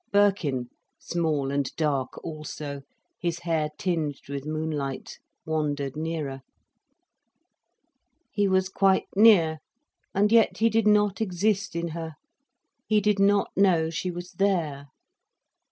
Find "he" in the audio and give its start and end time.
8.31-8.47, 10.57-10.71, 12.87-12.99